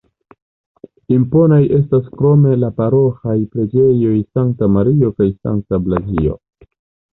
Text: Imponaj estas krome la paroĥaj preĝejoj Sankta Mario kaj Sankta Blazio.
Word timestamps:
Imponaj 1.17 1.59
estas 1.79 2.07
krome 2.21 2.55
la 2.63 2.71
paroĥaj 2.79 3.37
preĝejoj 3.53 4.17
Sankta 4.25 4.73
Mario 4.81 5.15
kaj 5.21 5.31
Sankta 5.37 5.85
Blazio. 5.87 6.43